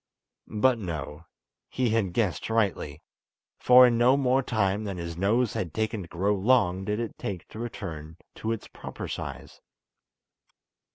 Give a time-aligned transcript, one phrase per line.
[0.47, 1.27] But, no!
[1.69, 3.03] he had guessed rightly,
[3.59, 7.19] for in no more time than his nose had taken to grow long did it
[7.19, 9.61] take to return to its proper size.